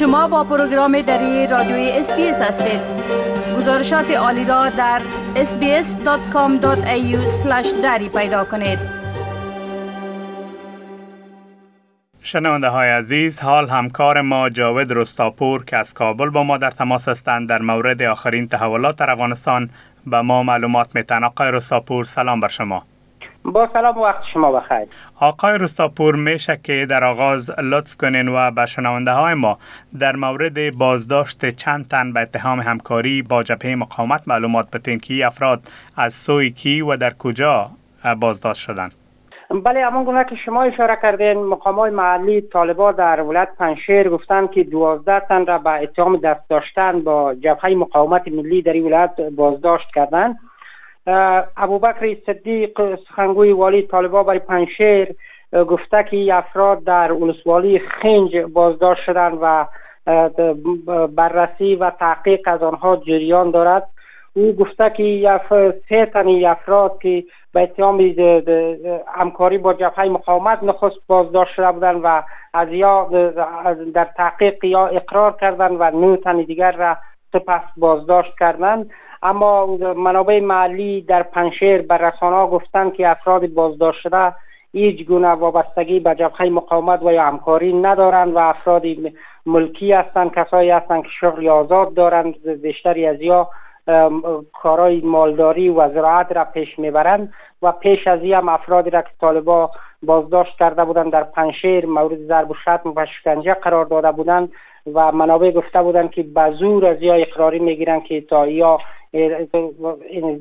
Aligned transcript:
شما 0.00 0.28
با 0.28 0.44
پروگرام 0.44 1.00
دری 1.00 1.46
رادیوی 1.46 1.90
SBS 1.90 2.40
هستید. 2.40 2.80
گزارشات 3.56 4.10
عالی 4.10 4.44
را 4.44 4.68
در 4.68 5.00
sbs.com.au 5.34 7.16
دری 7.82 8.08
پیدا 8.08 8.44
کنید. 8.44 8.78
شنونده 12.22 12.68
های 12.68 12.88
عزیز 12.88 13.40
حال 13.40 13.68
همکار 13.68 14.20
ما 14.20 14.48
جاود 14.48 14.92
رستاپور 14.92 15.64
که 15.64 15.76
از 15.76 15.94
کابل 15.94 16.30
با 16.30 16.42
ما 16.42 16.58
در 16.58 16.70
تماس 16.70 17.08
هستند 17.08 17.48
در 17.48 17.62
مورد 17.62 18.02
آخرین 18.02 18.48
تحولات 18.48 18.96
در 18.96 19.10
افغانستان 19.10 19.70
به 20.06 20.20
ما 20.20 20.42
معلومات 20.42 20.88
میتن 20.94 21.24
آقای 21.24 21.50
رستاپور 21.50 22.04
سلام 22.04 22.40
بر 22.40 22.48
شما. 22.48 22.89
با 23.44 23.68
سلام 23.72 23.98
وقت 23.98 24.22
شما 24.32 24.52
بخیر. 24.52 24.86
آقای 25.20 25.58
رستاپور 25.58 26.16
میشه 26.16 26.60
که 26.62 26.86
در 26.90 27.04
آغاز 27.04 27.50
لطف 27.60 27.96
کنین 27.96 28.28
و 28.28 28.50
به 28.50 28.66
شنونده 28.66 29.10
های 29.10 29.34
ما 29.34 29.58
در 30.00 30.16
مورد 30.16 30.76
بازداشت 30.78 31.50
چند 31.50 31.88
تن 31.88 32.12
به 32.12 32.20
اتهام 32.20 32.60
همکاری 32.60 33.22
با 33.22 33.42
جبهه 33.42 33.74
مقاومت 33.74 34.28
معلومات 34.28 34.70
بتین 34.70 34.98
که 34.98 35.26
افراد 35.26 35.60
از 35.96 36.14
سوی 36.14 36.50
کی 36.50 36.80
و 36.80 36.96
در 36.96 37.12
کجا 37.18 37.70
بازداشت 38.20 38.60
شدند. 38.60 38.94
بله 39.64 39.86
همون 39.86 40.04
گونه 40.04 40.24
که 40.24 40.36
شما 40.36 40.62
اشاره 40.62 40.98
کردین 41.02 41.38
مقام 41.38 41.74
های 41.74 41.90
محلی 41.90 42.40
طالبا 42.40 42.92
در 42.92 43.20
ولایت 43.20 43.48
پنشیر 43.58 44.08
گفتند 44.08 44.50
که 44.50 44.64
دوازده 44.64 45.20
تن 45.20 45.46
را 45.46 45.58
به 45.58 45.70
اتهام 45.70 46.16
دست 46.16 46.48
داشتن 46.50 47.00
با 47.00 47.34
جبهه 47.34 47.74
مقاومت 47.74 48.28
ملی 48.28 48.62
در 48.62 48.72
این 48.72 48.84
ولایت 48.84 49.20
بازداشت 49.20 49.88
کردند. 49.94 50.36
ابوبکر 51.56 52.16
صدیق 52.26 52.98
سخنگوی 53.08 53.52
والی 53.52 53.82
طالبا 53.82 54.22
برای 54.22 54.38
پنشیر 54.38 55.14
گفته 55.52 56.02
که 56.02 56.34
افراد 56.34 56.84
در 56.84 57.12
ولسوالی 57.12 57.78
خنج 57.78 58.36
بازداشت 58.36 59.02
شدند 59.02 59.38
و 59.42 59.66
بررسی 61.06 61.74
و 61.74 61.90
تحقیق 61.90 62.40
از 62.48 62.62
آنها 62.62 62.96
جریان 62.96 63.50
دارد. 63.50 63.86
او 64.32 64.52
گفته 64.52 64.90
که 64.90 65.40
سه 65.88 66.06
تن 66.06 66.44
افراد 66.44 66.98
که 67.02 67.24
به 67.52 67.62
اتهام 67.62 68.00
همکاری 69.14 69.58
با 69.58 69.74
جبهه 69.74 70.04
مقاومت 70.08 70.62
نخست 70.62 70.96
بازداشت 71.06 71.54
شده 71.54 71.72
بودند 71.72 72.00
و 72.04 72.22
از 72.54 72.68
یا 72.72 73.08
در 73.94 74.08
تحقیق 74.16 74.64
یا 74.64 74.86
اقرار 74.86 75.36
کردند 75.40 75.76
و 75.80 75.90
نه 75.90 76.16
تن 76.16 76.36
دیگر 76.36 76.72
را 76.72 76.96
سپس 77.32 77.62
بازداشت 77.76 78.38
کردند. 78.38 78.90
اما 79.22 79.66
منابع 79.96 80.40
محلی 80.40 81.00
در 81.00 81.22
پنشیر 81.22 81.82
بر 81.82 81.98
رسانه 81.98 82.50
گفتند 82.50 82.94
که 82.94 83.08
افراد 83.08 83.46
بازداشت 83.46 84.00
شده 84.00 84.34
هیچ 84.72 85.06
گونه 85.06 85.28
وابستگی 85.28 86.00
به 86.00 86.14
جبهه 86.14 86.48
مقاومت 86.48 87.02
و 87.02 87.12
یا 87.12 87.24
همکاری 87.24 87.72
ندارند 87.72 88.34
و 88.34 88.38
افراد 88.38 88.82
ملکی 89.46 89.92
هستند 89.92 90.34
کسایی 90.34 90.70
هستند 90.70 91.02
که 91.02 91.08
شغل 91.20 91.48
آزاد 91.48 91.94
دارند 91.94 92.48
بیشتری 92.62 93.06
از 93.06 93.20
یا 93.20 93.48
کارای 94.52 95.00
مالداری 95.00 95.68
و 95.68 95.88
زراعت 95.88 96.32
را 96.32 96.44
پیش 96.44 96.78
می‌برند 96.78 97.32
و 97.62 97.72
پیش 97.72 98.06
از 98.06 98.20
هم 98.20 98.48
افرادی 98.48 98.90
را 98.90 99.02
که 99.02 99.10
طالبا 99.20 99.70
بازداشت 100.02 100.58
کرده 100.58 100.84
بودند 100.84 101.12
در 101.12 101.22
پنشیر 101.22 101.86
مورد 101.86 102.26
ضرب 102.26 102.50
و 102.50 102.54
شتم 102.54 102.92
و 102.96 103.06
شکنجه 103.06 103.54
قرار 103.54 103.84
داده 103.84 104.12
بودند 104.12 104.52
و 104.94 105.12
منابع 105.12 105.50
گفته 105.50 105.82
بودند 105.82 106.10
که 106.10 106.22
به 106.22 106.50
زور 106.50 106.86
از 106.86 107.02
یا 107.02 107.14
اقراری 107.14 107.58
می‌گیرند 107.58 108.04
که 108.04 108.20
تا 108.20 108.46
یا 108.46 108.78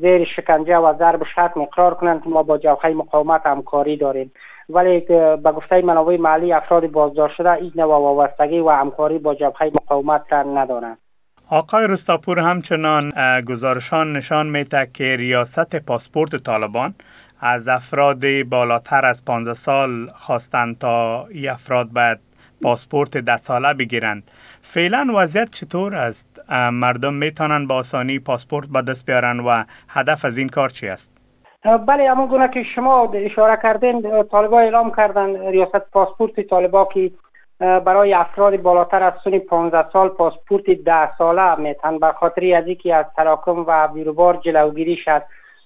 زیر 0.02 0.26
شکنجه 0.26 0.78
و 0.78 0.94
ضرب 0.98 1.24
شتم 1.24 1.62
اقرار 1.62 1.94
کنند 1.94 2.24
که 2.24 2.30
ما 2.30 2.44
با 2.44 2.58
جبهه 2.58 2.92
مقاومت 2.92 3.46
همکاری 3.46 3.98
داریم. 3.98 4.32
ولی 4.70 5.00
به 5.44 5.52
گفته 5.52 5.82
منابع 5.82 6.18
محلی 6.18 6.54
افراد 6.54 6.88
بازداشت 6.88 7.36
شده 7.36 7.52
این 7.52 7.72
نوع 7.76 8.02
وابستگی 8.02 8.60
و 8.60 8.70
همکاری 8.70 9.18
با 9.20 9.36
جبهه 9.36 9.72
مقاومت 9.74 10.22
را 10.30 10.44
ندارند. 10.44 10.98
آقای 11.50 11.88
رستاپور 11.88 12.40
همچنان 12.40 13.12
گزارشان 13.42 14.14
نشان 14.14 14.48
میده 14.48 14.88
که 14.94 15.16
ریاست 15.16 15.76
پاسپورت 15.76 16.36
طالبان 16.36 16.96
از 17.42 17.68
افراد 17.68 18.44
بالاتر 18.44 19.06
از 19.06 19.26
15 19.26 19.54
سال 19.54 20.08
خواستند 20.16 20.78
تا 20.78 21.26
ای 21.26 21.48
افراد 21.48 21.90
باید 21.90 22.20
پاسپورت 22.62 23.18
ده 23.18 23.38
ساله 23.38 23.74
بگیرند. 23.74 24.24
فعلا 24.62 25.08
وضعیت 25.16 25.50
چطور 25.50 25.96
است؟ 25.96 26.39
مردم 26.72 27.14
می‌تونن 27.14 27.68
با 27.68 27.76
آسانی 27.76 28.20
پاسپورت 28.20 28.68
به 28.68 28.82
دست 28.82 29.06
بیارن 29.06 29.40
و 29.40 29.64
هدف 29.90 30.26
از 30.26 30.38
این 30.38 30.50
کار 30.50 30.70
چی 30.70 30.88
است؟ 30.88 31.20
بله 31.88 32.12
همون 32.12 32.28
گونه 32.28 32.48
که 32.48 32.64
شما 32.64 33.12
اشاره 33.14 33.60
کردین 33.64 34.24
طالبا 34.24 34.60
اعلام 34.60 34.92
کردن 34.92 35.48
ریاست 35.48 35.92
پاسپورت 35.92 36.40
طالبا 36.40 36.86
که 36.86 37.12
برای 37.60 38.14
افراد 38.14 38.62
بالاتر 38.62 39.04
از 39.04 39.14
سن 39.24 39.40
15 39.40 39.90
سال 39.94 40.10
پاسپورت 40.10 40.70
ده 40.70 41.18
ساله 41.18 41.56
میتن 41.56 42.00
به 42.00 42.12
خاطر 42.12 42.56
از 42.56 42.68
اینکه 42.68 42.96
از 42.96 43.06
تراکم 43.16 43.64
و 43.68 43.88
بیروبار 43.88 44.38
جلوگیری 44.38 44.98
شد 44.98 45.22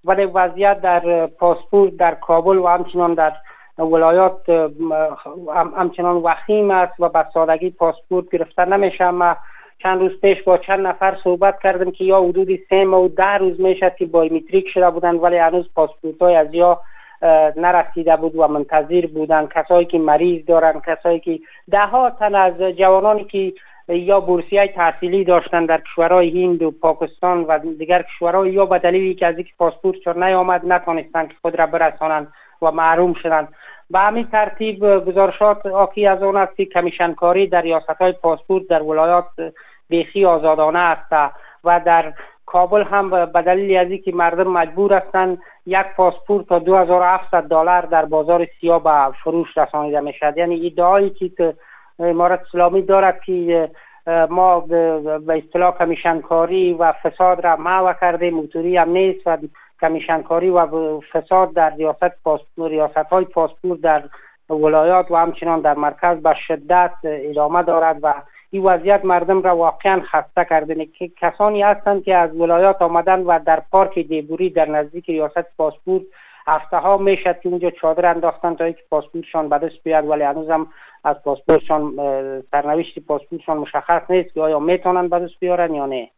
ولی 0.06 0.26
وضعیت 0.26 0.82
در 0.82 1.26
پاسپورت 1.26 1.98
در 1.98 2.16
کابل 2.16 2.58
و 2.58 2.68
همچنان 2.68 3.14
در 3.14 3.34
ولایات 3.78 4.50
همچنان 5.78 6.16
وخیم 6.16 6.72
است 6.72 7.00
و 7.00 7.10
به 7.10 7.26
سادگی 7.34 7.70
پاسپورت 7.70 8.30
گرفته 8.32 8.66
نمیشه. 8.66 9.12
چند 9.80 10.00
روز 10.00 10.20
پیش 10.22 10.42
با 10.42 10.58
چند 10.58 10.88
نفر 10.88 11.18
صحبت 11.24 11.60
کردم 11.64 11.92
که 11.92 12.04
یا 12.04 12.24
حدود 12.24 12.60
سه 12.70 12.86
و 12.86 13.08
ده 13.08 13.38
روز 13.38 13.62
می‌شد 13.62 13.96
که 13.96 14.06
بایومتریک 14.06 14.70
شده 14.70 14.90
بودند 14.90 15.24
ولی 15.24 15.38
هنوز 15.38 15.70
پاسپورت 15.76 16.22
های 16.22 16.36
از 16.36 16.54
یا 16.54 16.80
نرسیده 17.56 18.16
بود 18.16 18.36
و 18.36 18.48
منتظر 18.48 19.06
بودند 19.06 19.54
کسایی 19.54 19.86
که 19.86 20.00
مریض 20.00 20.46
دارند 20.46 20.82
کسایی 20.86 21.20
که 21.20 21.40
ده 21.72 21.86
ها 21.86 22.10
تن 22.10 22.36
از 22.36 22.62
جوانانی 22.62 23.24
که 23.24 23.54
یا 23.88 24.20
بورسیه 24.20 24.68
تحصیلی 24.68 25.24
داشتند 25.24 25.70
در 25.70 25.82
کشورهای 25.82 26.44
هند 26.44 26.62
و 26.62 26.72
پاکستان 26.72 27.44
و 27.44 27.60
دیگر 27.78 28.02
کشورهای 28.02 28.52
یا 28.52 28.66
به 28.66 28.80
دلیلی 28.80 29.16
که 29.16 29.28
از 29.28 29.36
اینکه 29.36 29.52
پاسپورت 29.58 30.08
نیامد 30.08 30.66
نتانستند 30.66 31.28
که 31.28 31.36
خود 31.42 31.60
را 31.60 31.66
برسانند 31.66 32.28
و 32.62 32.72
محروم 32.72 33.14
شدند. 33.14 33.48
به 33.90 34.00
همین 34.00 34.28
ترتیب 34.28 35.06
گزارشات 35.06 35.66
آکی 35.66 36.08
از 36.08 36.24
آن 36.24 36.38
است 36.38 36.56
که 36.56 36.66
کمیشنکاری 36.66 37.48
در 37.48 37.62
ریاست 37.62 38.02
های 38.02 38.12
پاسپورت 38.12 38.68
در 38.68 38.82
ولایات 38.82 39.26
بیخی 39.90 40.26
آزادانه 40.26 40.80
است 40.80 41.34
و 41.64 41.80
در 41.86 42.14
کابل 42.46 42.84
هم 42.84 43.26
به 43.26 43.42
دلیل 43.42 43.78
از 43.78 43.88
اینکه 43.88 44.12
مردم 44.16 44.52
مجبور 44.52 44.94
هستند 44.94 45.38
یک 45.66 45.86
پاسپورت 45.98 46.48
تا 46.48 46.60
2700 46.60 47.44
دلار 47.44 47.82
در 47.82 48.06
بازار 48.06 48.48
سیاه 48.62 48.84
به 48.84 49.18
فروش 49.24 49.58
رسانیده 49.58 50.00
می 50.00 50.14
شد 50.14 50.38
یعنی 50.38 50.68
ادعایی 50.68 51.10
که 51.10 51.54
امارت 52.00 52.42
اسلامی 52.42 52.82
دارد 52.82 53.22
که 53.22 53.70
ما 54.30 54.60
به 54.60 55.44
اصطلاح 55.46 55.78
کمیشنکاری 55.78 56.74
و 56.74 56.92
فساد 56.92 57.46
را 57.46 57.56
معوه 57.56 57.96
کرده 58.02 58.32
موتوری 58.32 58.78
هم 58.78 58.90
نیست 58.90 59.22
و 59.26 59.38
کمیشنکاری 59.84 60.50
و 60.50 61.00
فساد 61.00 61.54
در 61.54 61.76
ریاست 61.76 62.24
پاسپورت 62.24 62.72
ریاست 62.72 62.98
های 62.98 63.26
پاسپورت 63.26 63.82
در 63.82 64.04
ولایات 64.50 65.12
و 65.12 65.16
همچنان 65.16 65.62
در 65.62 65.76
مرکز 65.76 66.18
به 66.18 66.36
شدت 66.48 66.92
ادامه 67.04 67.64
دارد 67.64 68.00
و 68.02 68.14
این 68.50 68.64
وضعیت 68.64 69.06
مردم 69.06 69.42
را 69.42 69.58
واقعا 69.58 70.02
خسته 70.02 70.46
کرده 70.50 70.86
که 70.86 71.12
کسانی 71.22 71.62
هستند 71.62 72.04
که 72.04 72.16
از 72.16 72.36
ولایات 72.36 72.82
آمدن 72.82 73.20
و 73.20 73.40
در 73.46 73.62
پارک 73.72 74.00
دیبوری 74.00 74.50
در 74.50 74.70
نزدیک 74.70 75.10
ریاست 75.10 75.58
پاسپورت 75.58 76.02
هفته 76.48 76.78
ها 76.78 76.98
می‌شد 76.98 77.40
که 77.40 77.50
اونجا 77.50 77.72
چادر 77.72 78.06
انداختن 78.06 78.56
تا 78.56 78.64
اینکه 78.64 78.82
پاسپورتشان 78.90 79.50
به 79.50 79.58
دست 79.58 79.84
بیاد 79.84 80.10
ولی 80.10 80.24
هنوز 80.24 80.50
هم 80.50 80.68
از 81.04 81.16
پاسپورتشان 81.24 81.94
سرنوشت 82.52 83.00
پاسپورتشان 83.00 83.58
مشخص 83.58 84.02
نیست 84.10 84.34
که 84.34 84.42
آیا 84.42 84.60
می‌تونن 84.60 85.08
به 85.08 85.20
دست 85.20 85.40
بیارن 85.40 85.74
یا 85.74 85.86
نه. 85.86 86.10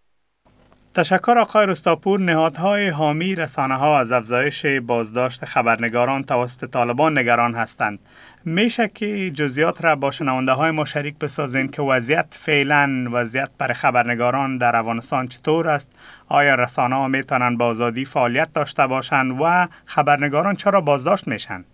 تشکر 0.96 1.38
آقای 1.38 1.66
رستاپور 1.66 2.20
نهادهای 2.20 2.90
حامی 2.90 3.36
رسانه 3.36 3.76
ها 3.76 4.00
از 4.00 4.12
افزایش 4.12 4.66
بازداشت 4.66 5.46
خبرنگاران 5.46 6.24
توسط 6.24 6.70
طالبان 6.70 7.18
نگران 7.18 7.53
هستند. 7.53 8.00
میشه 8.46 8.88
که 8.88 9.32
جزیات 9.32 9.86
را 9.86 9.96
با 9.96 10.12
شنونده 10.12 10.52
های 10.52 10.72
ما 10.72 10.86
شریک 10.86 11.20
بسازین 11.20 11.68
که 11.68 11.82
وضعیت 11.82 12.26
فعلا 12.30 13.09
وضعیت 13.12 13.50
برای 13.58 13.74
خبرنگاران 13.74 14.58
در 14.58 14.76
افغانستان 14.76 15.28
چطور 15.28 15.68
است؟ 15.68 15.92
آیا 16.30 16.56
رسانه 16.56 16.96
ها 16.96 17.08
می‌تونن 17.08 17.58
با 17.58 17.66
آزادی 17.66 18.06
فعالیت 18.06 18.53
داشته 18.53 18.88
باشند 18.88 19.41
و 19.41 19.68
خبرنگاران 19.86 20.56
چرا 20.56 20.82
بازداشت 20.82 21.28
میشن؟ 21.28 21.66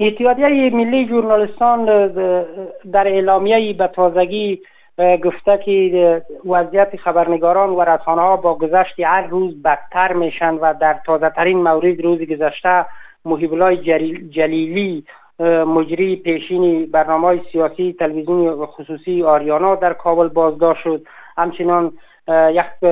اتحادیه 0.00 0.70
ملی 0.70 1.08
ژورنالیستان 1.08 1.86
در 2.92 3.06
اعلامیه 3.06 3.72
به 3.72 3.86
تازگی 3.86 4.62
گفته 4.98 5.58
که 5.58 6.22
وضعیت 6.44 6.96
خبرنگاران 6.96 7.70
و 7.70 7.80
رسانه 7.80 8.22
ها 8.22 8.36
با 8.36 8.54
گذشت 8.54 9.00
هر 9.00 9.26
روز 9.26 9.62
بدتر 9.62 10.12
میشن 10.12 10.54
و 10.54 10.74
در 10.80 11.00
تازه 11.06 11.30
ترین 11.30 11.62
مورد 11.62 12.00
روز 12.00 12.20
گذشته 12.20 12.86
محیب 13.24 13.74
جلیلی 14.30 15.04
مجری 15.66 16.16
پیشین 16.16 16.86
برنامه 16.86 17.40
سیاسی 17.52 17.96
تلویزیون 17.98 18.66
خصوصی 18.66 19.22
آریانا 19.22 19.74
در 19.74 19.92
کابل 19.92 20.28
بازداشت 20.28 20.82
شد. 20.82 21.06
همچنان 21.36 21.92
یک 22.28 22.84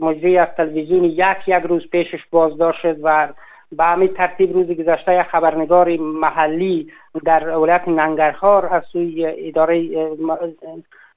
مجری 0.00 0.38
از 0.38 0.48
تلویزیون 0.56 1.04
یک 1.04 1.36
یک 1.46 1.62
روز 1.64 1.90
پیشش 1.90 2.26
بازداشت 2.30 2.80
شد 2.80 2.96
و 3.02 3.28
به 3.76 3.84
همین 3.84 4.08
ترتیب 4.08 4.52
روز 4.52 4.66
گذشته 4.66 5.14
یک 5.14 5.22
خبرنگار 5.22 5.96
محلی 5.96 6.92
در 7.24 7.58
ولایت 7.58 7.88
ننگرهار 7.88 8.66
از 8.66 8.82
سوی 8.92 9.26
اداره 9.48 9.88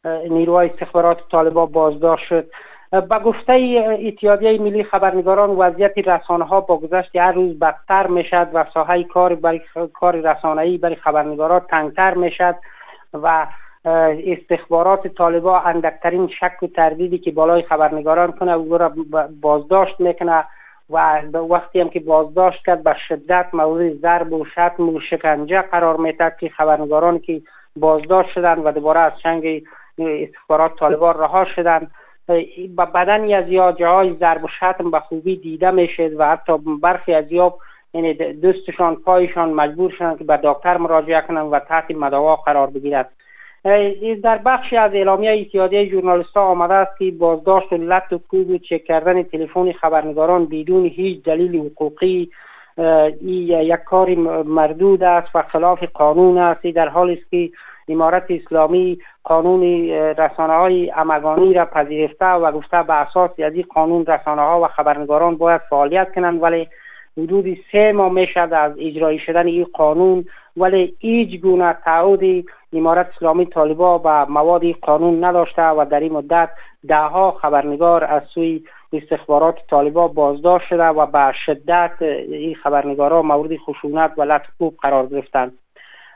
نیروهای 0.06 0.70
استخبارات 0.70 1.18
طالبان 1.32 1.66
بازداشت 1.66 2.26
شد. 2.26 2.48
به 2.92 3.20
گفته 3.20 3.54
اتحادیه 4.02 4.62
ملی 4.62 4.84
خبرنگاران 4.84 5.50
وضعیت 5.50 6.08
رسانه 6.08 6.46
ها 6.46 6.62
با 6.62 6.78
گذشت 6.78 7.16
هر 7.16 7.32
روز 7.32 7.60
بدتر 7.60 8.08
می‌شد 8.08 8.48
و 8.54 8.66
ساحه 8.74 9.04
کار 9.04 9.36
برای 9.36 9.62
کار 9.94 10.16
رسانه‌ای 10.16 10.78
برای 10.78 10.96
خبرنگاران 10.96 11.60
تنگتر 11.60 12.14
می‌شد 12.14 12.56
و 13.14 13.48
استخبارات 13.86 15.08
طالبا 15.08 15.60
اندکترین 15.60 16.28
شک 16.28 16.64
و 16.64 16.68
تردیدی 16.68 17.18
که 17.18 17.32
بالای 17.32 17.64
خبرنگاران 17.64 18.32
کنه 18.32 18.52
او 18.52 18.78
را 18.78 18.94
بازداشت 19.42 20.00
می‌کنه 20.00 20.44
و 20.90 21.22
وقتی 21.50 21.82
هم 21.82 21.90
که 21.90 22.00
بازداشت 22.00 22.66
کرد 22.66 22.84
به 22.84 22.96
شدت 23.08 23.46
مورد 23.54 23.94
ضرب 23.94 24.34
و 24.34 24.46
شتم 24.46 24.90
و 24.90 25.00
شکنجه 25.00 25.62
قرار 25.62 25.98
میتد 25.98 26.38
که 26.40 26.50
خبرنگاران 26.50 27.20
که 27.20 27.42
بازداشت 27.76 28.30
شدن 28.30 28.60
و 28.60 28.72
دوباره 28.72 29.00
از 29.00 29.12
چنگ 29.24 29.64
استخبارات 30.00 30.76
طالبان 30.80 31.20
رها 31.20 31.46
شدن. 31.46 31.88
با 32.76 32.86
بدن 32.86 33.34
از 33.34 33.50
یا 33.50 33.72
جای 33.72 34.16
ضرب 34.20 34.44
و 34.44 34.48
شتم 34.48 34.92
به 34.92 35.00
خوبی 35.00 35.36
دیده 35.36 35.72
می‌شد 35.72 36.20
و 36.20 36.28
حتی 36.28 36.54
برخی 36.82 37.14
از 37.14 37.32
یا 37.32 37.54
یعنی 37.94 38.14
دستشان 38.14 38.96
پایشان 38.96 39.54
مجبور 39.54 39.92
شدن 39.92 40.16
که 40.16 40.24
به 40.24 40.40
دکتر 40.44 40.78
مراجعه 40.78 41.22
کنند 41.22 41.54
و 41.54 41.60
تحت 41.60 41.92
مداوا 41.92 42.36
قرار 42.36 42.68
بگیرد. 42.68 43.10
در 44.24 44.38
بخشی 44.38 44.78
از 44.78 44.94
اعلامیه 44.94 45.42
اتحادیه 45.42 45.90
ژورنالیستها 45.90 46.46
آمده 46.46 46.74
است 46.74 46.98
که 46.98 47.12
بازداشت 47.12 47.74
و 47.74 47.78
لط 47.78 48.14
و 48.14 48.18
کوب 48.18 48.50
و 48.50 48.58
چک 48.58 48.84
کردن 48.84 49.24
تلفن 49.24 49.72
خبرنگاران 49.72 50.46
بدون 50.46 50.86
هیچ 50.86 51.24
دلیل 51.24 51.56
حقوقی 51.56 52.30
یک 53.22 53.76
کار 53.86 54.16
مردود 54.46 55.04
است 55.04 55.36
و 55.36 55.42
خلاف 55.42 55.84
قانون 55.84 56.38
است. 56.38 56.68
در 56.68 56.90
حالی 56.90 57.14
است 57.14 57.32
که 57.32 57.50
امارت 57.88 58.26
اسلامی 58.30 58.98
قانون 59.24 59.64
رسانه 59.92 60.54
های 60.54 60.92
امگانی 60.92 61.54
را 61.54 61.66
پذیرفته 61.66 62.26
و 62.26 62.52
گفته 62.52 62.84
به 62.84 62.94
اساس 62.94 63.32
از 63.40 63.54
این 63.54 63.66
قانون 63.74 64.06
رسانه 64.06 64.42
ها 64.42 64.62
و 64.62 64.68
خبرنگاران 64.68 65.38
باید 65.38 65.62
فعالیت 65.70 66.14
کنند 66.16 66.44
ولی 66.44 66.68
حدود 67.18 67.58
سه 67.72 67.92
ماه 67.92 68.12
می‌شد 68.12 68.50
از 68.52 68.72
اجرایی 68.78 69.20
شدن 69.20 69.48
این 69.48 69.66
قانون. 69.74 70.26
ولی 70.58 70.96
هیچ 71.00 71.42
گونه 71.42 71.74
تعهد 71.74 72.46
امارت 72.74 73.10
اسلامی 73.16 73.46
طالبا 73.46 73.98
به 73.98 74.32
مواد 74.32 74.72
قانون 74.72 75.24
نداشته 75.24 75.68
و 75.68 75.86
در 75.92 76.00
این 76.00 76.14
مدت 76.14 76.50
دهها 76.88 77.32
خبرنگار 77.32 78.04
از 78.04 78.22
سوی 78.34 78.64
استخبارات 78.94 79.56
طالبا 79.70 80.08
بازداشت 80.08 80.68
شده 80.68 80.84
و 80.84 81.06
به 81.06 81.34
شدت 81.46 82.02
این 82.02 82.56
خبرنگارا 82.56 83.22
مورد 83.22 83.58
خشونت 83.58 84.12
و 84.18 84.22
لطفوب 84.22 84.78
قرار 84.82 85.06
گرفتند. 85.06 85.58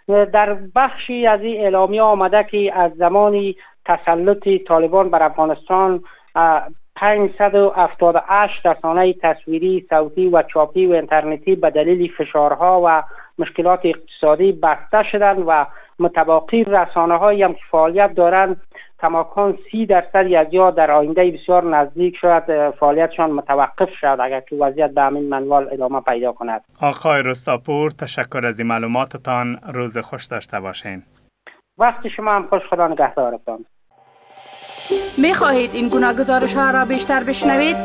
در 0.10 0.54
بخشی 0.76 1.28
از 1.28 1.42
این 1.42 1.62
اعلامی 1.62 2.00
آمده 2.00 2.44
که 2.44 2.74
از 2.76 2.92
زمان 2.98 3.54
تسلط 3.86 4.50
طالبان 4.68 5.10
بر 5.10 5.24
افغانستان 5.24 6.04
578 6.96 8.66
رسانه 8.66 9.14
تصویری، 9.14 9.86
صوتی 9.90 10.28
و 10.28 10.44
چاپی 10.44 10.86
و 10.86 10.92
اینترنتی 10.92 11.56
به 11.56 11.70
دلیل 11.70 12.12
فشارها 12.18 12.82
و 12.86 13.04
مشکلات 13.40 13.80
اقتصادی 13.84 14.52
بسته 14.52 15.04
شدند 15.04 15.44
و 15.48 15.66
متباقی 16.00 16.64
رسانه 16.64 17.18
هایی 17.18 17.44
هم 17.44 17.54
که 17.54 17.62
فعالیت 17.72 18.14
دارند 18.16 18.62
کماکان 19.02 19.58
سی 19.72 19.86
درصد 19.86 20.16
از 20.16 20.48
یا 20.52 20.72
در 20.72 20.92
آینده 20.92 21.32
بسیار 21.32 21.78
نزدیک 21.78 22.16
شد 22.22 22.74
فعالیتشان 22.80 23.32
متوقف 23.32 23.90
شد 24.02 24.18
اگر 24.22 24.40
که 24.40 24.56
وضعیت 24.56 24.92
به 24.92 25.02
همین 25.02 25.30
منوال 25.30 25.70
ادامه 25.72 26.02
پیدا 26.02 26.32
کند 26.32 26.62
آقای 26.82 27.24
رستاپور 27.24 27.92
تشکر 27.92 28.46
از 28.46 28.60
این 28.60 28.68
معلوماتتان 28.68 29.58
روز 29.74 29.98
خوش 29.98 30.26
داشته 30.26 30.60
باشین 30.60 31.04
وقت 31.78 32.08
شما 32.08 32.32
هم 32.32 32.48
خوش 32.48 32.62
خدا 32.70 32.88
نگهدارتان 32.88 33.66
می 35.18 35.34
خواهید 35.34 35.70
این 35.74 35.90
گونه 35.90 36.14
گزارش 36.14 36.54
ها 36.54 36.72
را 36.72 36.86
بیشتر 36.86 37.24
بشنوید؟ 37.24 37.78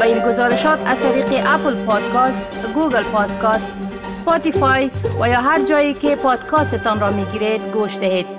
با 0.00 0.04
این 0.04 0.18
گزارشات 0.28 0.78
از 0.86 1.02
طریق 1.02 1.26
Apple 1.26 1.86
Podcast، 1.86 2.74
Google 2.74 3.02
Podcast، 3.12 3.72
Spotify 4.02 4.90
و 5.20 5.28
یا 5.28 5.40
هر 5.40 5.64
جایی 5.64 5.94
که 5.94 6.16
پادکاستتان 6.22 7.00
را 7.00 7.10
می 7.10 7.24
گیرید 7.24 7.60
گوش 7.74 7.98
دهید. 7.98 8.35